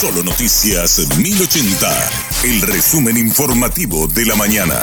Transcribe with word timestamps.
Solo 0.00 0.22
Noticias 0.22 1.08
1080, 1.18 1.88
el 2.44 2.62
resumen 2.62 3.16
informativo 3.16 4.06
de 4.06 4.26
la 4.26 4.36
mañana. 4.36 4.74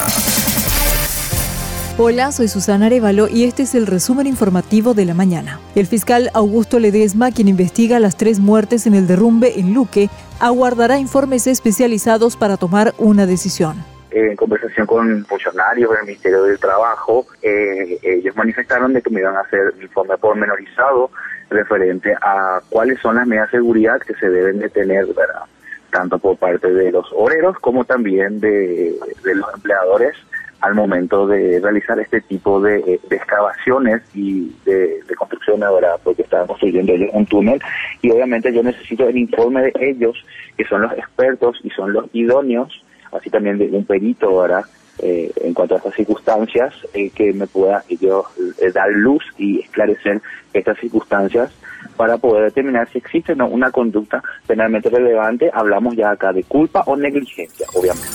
Hola, 1.98 2.34
soy 2.34 2.50
Susana 2.50 2.88
Arevalo 2.88 3.30
y 3.30 3.46
este 3.46 3.64
es 3.64 3.76
el 3.76 3.88
resumen 3.88 4.28
informativo 4.28 4.94
de 4.94 5.06
la 5.06 5.14
mañana. 5.14 5.62
El 5.74 5.88
fiscal 5.88 6.32
Augusto 6.34 6.80
Ledesma, 6.80 7.32
quien 7.32 7.48
investiga 7.48 8.02
las 8.02 8.18
tres 8.18 8.42
muertes 8.42 8.88
en 8.88 8.94
el 8.94 9.08
derrumbe 9.08 9.58
en 9.58 9.74
Luque, 9.74 10.10
aguardará 10.42 11.00
informes 11.00 11.48
especializados 11.48 12.36
para 12.36 12.58
tomar 12.58 12.94
una 12.98 13.26
decisión 13.26 13.95
en 14.16 14.36
conversación 14.38 14.88
con 14.88 15.26
funcionarios 15.26 15.92
del 15.92 16.06
Ministerio 16.06 16.44
del 16.44 16.58
Trabajo, 16.58 17.28
eh, 17.42 18.00
ellos 18.02 18.36
manifestaron 18.38 18.94
de 18.94 19.02
que 19.02 19.10
me 19.10 19.20
iban 19.20 19.36
a 19.36 19.42
hacer 19.42 19.74
un 19.76 19.82
informe 19.82 20.18
pormenorizado 20.18 21.12
referente 21.50 22.16
a 22.22 22.62
cuáles 22.70 23.00
son 23.02 23.16
las 23.16 23.28
medidas 23.28 23.52
de 23.52 23.58
seguridad 23.58 24.00
que 24.00 24.14
se 24.16 24.30
deben 24.30 24.60
de 24.60 24.70
tener, 24.70 25.06
¿verdad? 25.08 25.44
tanto 25.92 26.18
por 26.18 26.38
parte 26.38 26.74
de 26.74 26.92
los 26.92 27.08
obreros 27.14 27.58
como 27.60 27.84
también 27.84 28.40
de, 28.40 28.96
los 29.24 29.54
empleadores 29.54 30.16
al 30.62 30.76
momento 30.76 31.28
de 31.28 31.60
realizar 31.62 32.00
este 32.00 32.22
tipo 32.22 32.60
de, 32.60 33.00
excavaciones 33.10 34.02
y 34.14 34.54
de, 34.66 35.02
de 35.08 35.66
ahora, 35.66 35.96
porque 36.04 36.24
estaban 36.24 36.48
construyendo 36.48 36.92
ellos 36.92 37.10
un 37.14 37.26
túnel 37.26 37.62
y 38.02 38.12
obviamente 38.12 38.52
yo 38.54 38.64
necesito 38.64 39.08
el 39.08 39.18
informe 39.18 39.62
de 39.62 39.74
ellos, 39.80 40.18
que 40.58 40.66
son 40.66 40.82
los 40.82 40.92
expertos 40.94 41.60
y 41.64 41.70
son 41.70 41.94
los 41.94 42.06
idóneos, 42.14 42.85
así 43.16 43.30
también 43.30 43.58
de 43.58 43.66
un 43.66 43.86
perito 43.86 44.28
ahora 44.28 44.66
eh, 45.00 45.32
en 45.42 45.54
cuanto 45.54 45.76
a 45.76 45.78
estas 45.78 45.94
circunstancias, 45.96 46.74
que 46.94 47.34
me 47.34 47.48
pueda 47.48 47.84
yo 48.00 48.26
eh, 48.62 48.72
dar 48.72 48.90
luz 48.92 49.24
y 49.38 49.60
esclarecer 49.60 50.22
estas 50.54 50.78
circunstancias 50.80 51.52
para 51.98 52.18
poder 52.18 52.46
determinar 52.46 52.88
si 52.92 53.00
existe 53.00 53.34
o 53.34 53.36
no 53.36 53.48
una 53.48 53.72
conducta 53.72 54.24
penalmente 54.48 54.90
relevante. 54.90 55.52
Hablamos 55.54 55.96
ya 55.98 56.12
acá 56.12 56.32
de 56.32 56.44
culpa 56.44 56.84
o 56.86 56.96
negligencia, 56.96 57.68
obviamente. 57.74 58.08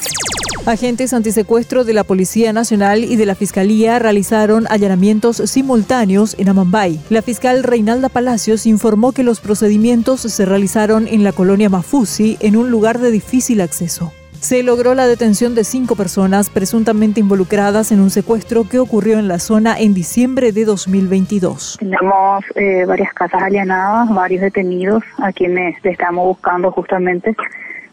Agentes 0.66 1.12
antisecuestro 1.12 1.84
de 1.84 1.92
la 1.92 2.04
Policía 2.04 2.52
Nacional 2.52 3.04
y 3.04 3.16
de 3.16 3.26
la 3.26 3.34
Fiscalía 3.34 3.98
realizaron 3.98 4.66
allanamientos 4.70 5.36
simultáneos 5.36 6.34
en 6.38 6.48
Amambay. 6.48 6.98
La 7.10 7.22
fiscal 7.22 7.62
Reinalda 7.62 8.08
Palacios 8.08 8.66
informó 8.66 9.12
que 9.12 9.22
los 9.22 9.40
procedimientos 9.40 10.20
se 10.20 10.44
realizaron 10.46 11.08
en 11.08 11.24
la 11.24 11.32
colonia 11.32 11.68
Mafusi, 11.68 12.36
en 12.40 12.56
un 12.56 12.70
lugar 12.70 12.98
de 12.98 13.10
difícil 13.10 13.60
acceso 13.60 14.12
se 14.40 14.62
logró 14.62 14.94
la 14.94 15.06
detención 15.06 15.54
de 15.54 15.64
cinco 15.64 15.96
personas 15.96 16.48
presuntamente 16.48 17.20
involucradas 17.20 17.92
en 17.92 18.00
un 18.00 18.08
secuestro 18.08 18.66
que 18.68 18.78
ocurrió 18.78 19.18
en 19.18 19.28
la 19.28 19.38
zona 19.38 19.78
en 19.78 19.92
diciembre 19.92 20.52
de 20.52 20.64
2022. 20.64 21.76
Tenemos 21.78 22.44
eh, 22.54 22.86
varias 22.86 23.12
casas 23.12 23.42
allanadas, 23.42 24.08
varios 24.14 24.40
detenidos 24.40 25.04
a 25.18 25.32
quienes 25.32 25.76
estamos 25.84 26.24
buscando 26.24 26.72
justamente 26.72 27.36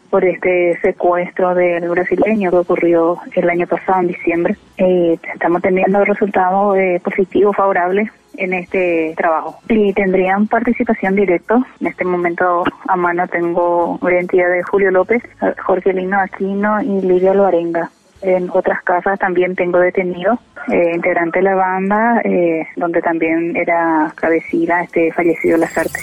por 0.08 0.24
este 0.24 0.78
secuestro 0.80 1.54
del 1.54 1.86
brasileño 1.90 2.50
que 2.50 2.56
ocurrió 2.56 3.18
el 3.34 3.50
año 3.50 3.66
pasado 3.66 4.00
en 4.00 4.08
diciembre. 4.08 4.56
Eh, 4.78 5.18
estamos 5.34 5.60
teniendo 5.60 6.02
resultados 6.02 6.78
eh, 6.78 6.98
positivos, 7.04 7.54
favorables 7.54 8.10
en 8.38 8.54
este 8.54 9.14
trabajo. 9.16 9.58
Y 9.68 9.92
tendrían 9.92 10.46
participación 10.46 11.14
directa. 11.14 11.60
En 11.80 11.86
este 11.86 12.04
momento 12.04 12.64
a 12.86 12.96
mano 12.96 13.26
tengo 13.28 13.98
identidad 14.02 14.50
de 14.50 14.62
Julio 14.62 14.90
López, 14.90 15.22
Jorge 15.64 15.92
Lino 15.92 16.18
Aquino 16.18 16.80
y 16.80 17.02
Lidia 17.02 17.34
Loarenga. 17.34 17.90
En 18.20 18.50
otras 18.52 18.82
casas 18.82 19.18
también 19.18 19.54
tengo 19.54 19.78
detenido 19.78 20.38
eh, 20.72 20.92
integrante 20.94 21.38
de 21.38 21.44
la 21.44 21.54
banda, 21.54 22.20
eh, 22.24 22.66
donde 22.74 23.00
también 23.00 23.56
era 23.56 24.12
cabecilla 24.16 24.82
este 24.82 25.12
fallecido 25.12 25.56
Lazarte 25.56 26.00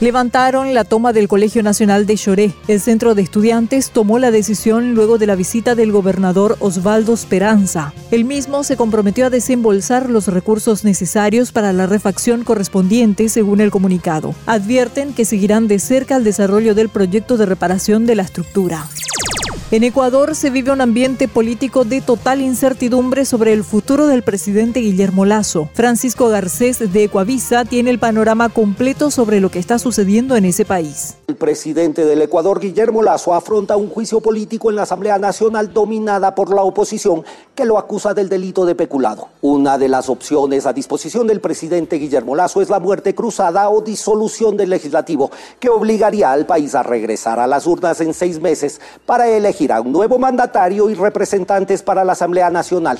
levantaron 0.00 0.74
la 0.74 0.84
toma 0.84 1.12
del 1.12 1.28
Colegio 1.28 1.62
Nacional 1.62 2.06
de 2.06 2.16
Choré. 2.16 2.52
El 2.68 2.80
centro 2.80 3.14
de 3.14 3.22
estudiantes 3.22 3.90
tomó 3.90 4.18
la 4.18 4.30
decisión 4.30 4.94
luego 4.94 5.18
de 5.18 5.26
la 5.26 5.34
visita 5.34 5.74
del 5.74 5.92
gobernador 5.92 6.56
Osvaldo 6.60 7.14
Esperanza. 7.14 7.92
El 8.10 8.24
mismo 8.24 8.64
se 8.64 8.76
comprometió 8.76 9.26
a 9.26 9.30
desembolsar 9.30 10.10
los 10.10 10.28
recursos 10.28 10.84
necesarios 10.84 11.52
para 11.52 11.72
la 11.72 11.86
refacción 11.86 12.44
correspondiente, 12.44 13.28
según 13.28 13.60
el 13.60 13.70
comunicado. 13.70 14.34
Advierten 14.46 15.14
que 15.14 15.24
seguirán 15.24 15.68
de 15.68 15.78
cerca 15.78 16.16
el 16.16 16.24
desarrollo 16.24 16.74
del 16.74 16.88
proyecto 16.88 17.36
de 17.36 17.46
reparación 17.46 18.06
de 18.06 18.16
la 18.16 18.22
estructura. 18.22 18.86
En 19.72 19.82
Ecuador 19.82 20.36
se 20.36 20.50
vive 20.50 20.70
un 20.70 20.80
ambiente 20.80 21.26
político 21.26 21.84
de 21.84 22.00
total 22.00 22.40
incertidumbre 22.40 23.24
sobre 23.24 23.52
el 23.52 23.64
futuro 23.64 24.06
del 24.06 24.22
presidente 24.22 24.78
Guillermo 24.78 25.24
Lazo. 25.24 25.68
Francisco 25.74 26.28
Garcés 26.28 26.92
de 26.92 27.02
Ecuavisa 27.02 27.64
tiene 27.64 27.90
el 27.90 27.98
panorama 27.98 28.48
completo 28.48 29.10
sobre 29.10 29.40
lo 29.40 29.50
que 29.50 29.58
está 29.58 29.80
sucediendo 29.80 30.36
en 30.36 30.44
ese 30.44 30.64
país. 30.64 31.16
El 31.26 31.34
presidente 31.34 32.04
del 32.04 32.22
Ecuador, 32.22 32.60
Guillermo 32.60 33.02
Lazo, 33.02 33.34
afronta 33.34 33.76
un 33.76 33.88
juicio 33.90 34.20
político 34.20 34.70
en 34.70 34.76
la 34.76 34.82
Asamblea 34.82 35.18
Nacional 35.18 35.72
dominada 35.72 36.36
por 36.36 36.54
la 36.54 36.62
oposición 36.62 37.24
que 37.56 37.64
lo 37.64 37.76
acusa 37.76 38.14
del 38.14 38.28
delito 38.28 38.66
de 38.66 38.76
peculado. 38.76 39.30
Una 39.40 39.78
de 39.78 39.88
las 39.88 40.08
opciones 40.08 40.66
a 40.66 40.72
disposición 40.72 41.26
del 41.26 41.40
presidente 41.40 41.96
Guillermo 41.96 42.36
Lazo 42.36 42.62
es 42.62 42.70
la 42.70 42.78
muerte 42.78 43.16
cruzada 43.16 43.68
o 43.68 43.80
disolución 43.80 44.56
del 44.56 44.70
legislativo, 44.70 45.32
que 45.58 45.70
obligaría 45.70 46.30
al 46.30 46.46
país 46.46 46.76
a 46.76 46.84
regresar 46.84 47.40
a 47.40 47.48
las 47.48 47.66
urnas 47.66 48.00
en 48.00 48.14
seis 48.14 48.40
meses 48.40 48.80
para 49.04 49.28
elegir 49.28 49.55
un 49.82 49.92
nuevo 49.92 50.18
mandatario 50.18 50.90
y 50.90 50.94
representantes 50.94 51.82
para 51.82 52.04
la 52.04 52.12
Asamblea 52.12 52.50
Nacional. 52.50 52.98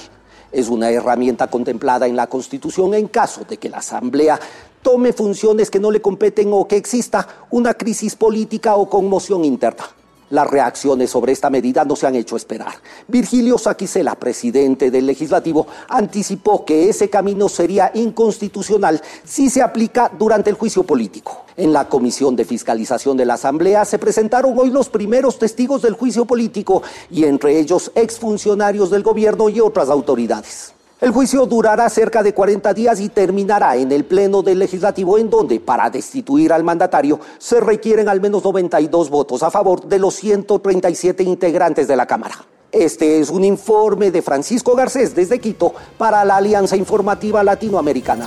Es 0.50 0.68
una 0.68 0.90
herramienta 0.90 1.48
contemplada 1.48 2.06
en 2.06 2.16
la 2.16 2.28
Constitución 2.28 2.94
en 2.94 3.08
caso 3.08 3.44
de 3.46 3.58
que 3.58 3.68
la 3.68 3.78
Asamblea 3.78 4.40
tome 4.80 5.12
funciones 5.12 5.70
que 5.70 5.80
no 5.80 5.90
le 5.90 6.00
competen 6.00 6.48
o 6.52 6.66
que 6.66 6.76
exista 6.76 7.26
una 7.50 7.74
crisis 7.74 8.14
política 8.16 8.76
o 8.76 8.88
conmoción 8.88 9.44
interna. 9.44 9.84
Las 10.30 10.48
reacciones 10.48 11.10
sobre 11.10 11.32
esta 11.32 11.50
medida 11.50 11.84
no 11.84 11.94
se 11.94 12.06
han 12.06 12.16
hecho 12.16 12.36
esperar. 12.36 12.74
Virgilio 13.06 13.58
Saquicela, 13.58 14.16
presidente 14.16 14.90
del 14.90 15.06
legislativo, 15.06 15.66
anticipó 15.88 16.64
que 16.64 16.88
ese 16.88 17.08
camino 17.08 17.48
sería 17.48 17.92
inconstitucional 17.94 19.00
si 19.24 19.50
se 19.50 19.62
aplica 19.62 20.10
durante 20.18 20.50
el 20.50 20.56
juicio 20.56 20.82
político. 20.82 21.44
En 21.56 21.72
la 21.72 21.88
Comisión 21.88 22.36
de 22.36 22.44
Fiscalización 22.44 23.16
de 23.16 23.24
la 23.24 23.34
Asamblea 23.34 23.84
se 23.84 23.98
presentaron 23.98 24.58
hoy 24.58 24.70
los 24.70 24.88
primeros 24.88 25.38
testigos 25.38 25.82
del 25.82 25.94
juicio 25.94 26.24
político 26.24 26.82
y 27.10 27.24
entre 27.24 27.58
ellos 27.58 27.92
exfuncionarios 27.94 28.90
del 28.90 29.02
gobierno 29.02 29.48
y 29.48 29.60
otras 29.60 29.88
autoridades. 29.88 30.75
El 31.06 31.12
juicio 31.12 31.46
durará 31.46 31.88
cerca 31.88 32.20
de 32.24 32.34
40 32.34 32.74
días 32.74 32.98
y 32.98 33.08
terminará 33.08 33.76
en 33.76 33.92
el 33.92 34.04
Pleno 34.04 34.42
del 34.42 34.58
Legislativo, 34.58 35.18
en 35.18 35.30
donde, 35.30 35.60
para 35.60 35.88
destituir 35.88 36.52
al 36.52 36.64
mandatario, 36.64 37.20
se 37.38 37.60
requieren 37.60 38.08
al 38.08 38.20
menos 38.20 38.42
92 38.42 39.08
votos 39.08 39.44
a 39.44 39.52
favor 39.52 39.86
de 39.86 40.00
los 40.00 40.16
137 40.16 41.22
integrantes 41.22 41.86
de 41.86 41.94
la 41.94 42.06
Cámara. 42.06 42.44
Este 42.72 43.20
es 43.20 43.30
un 43.30 43.44
informe 43.44 44.10
de 44.10 44.20
Francisco 44.20 44.74
Garcés 44.74 45.14
desde 45.14 45.38
Quito 45.38 45.72
para 45.96 46.24
la 46.24 46.38
Alianza 46.38 46.74
Informativa 46.74 47.44
Latinoamericana. 47.44 48.26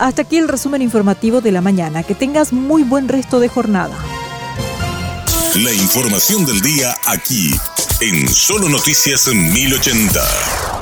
Hasta 0.00 0.22
aquí 0.22 0.38
el 0.38 0.48
resumen 0.48 0.82
informativo 0.82 1.40
de 1.40 1.52
la 1.52 1.60
mañana. 1.60 2.02
Que 2.02 2.16
tengas 2.16 2.52
muy 2.52 2.82
buen 2.82 3.06
resto 3.06 3.38
de 3.38 3.46
jornada. 3.46 3.94
La 5.54 5.72
información 5.72 6.44
del 6.46 6.60
día 6.62 6.96
aquí, 7.06 7.54
en 8.00 8.28
Solo 8.28 8.68
Noticias 8.68 9.28
1080. 9.28 10.81